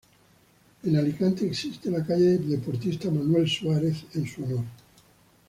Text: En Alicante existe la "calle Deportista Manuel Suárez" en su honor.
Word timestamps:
En 0.81 0.95
Alicante 0.95 1.45
existe 1.45 1.91
la 1.91 2.03
"calle 2.03 2.39
Deportista 2.39 3.11
Manuel 3.11 3.47
Suárez" 3.47 4.03
en 4.15 4.25
su 4.25 4.43
honor. 4.43 4.65